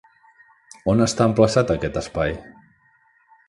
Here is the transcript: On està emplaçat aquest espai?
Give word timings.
On 0.93 1.05
està 1.07 1.27
emplaçat 1.31 1.75
aquest 1.77 2.03
espai? 2.03 2.37